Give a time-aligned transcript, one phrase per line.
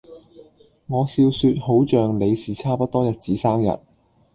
[0.87, 3.69] 我笑說好像你是差不多日子生日